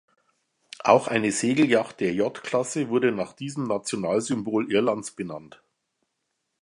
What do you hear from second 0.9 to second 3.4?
eine Segelyacht der J-Klasse wurde nach